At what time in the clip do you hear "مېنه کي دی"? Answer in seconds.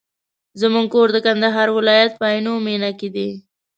2.65-3.29